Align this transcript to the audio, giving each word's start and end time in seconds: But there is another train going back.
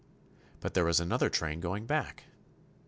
But 0.61 0.73
there 0.73 0.87
is 0.89 0.99
another 0.99 1.29
train 1.29 1.59
going 1.59 1.85
back. 1.85 2.23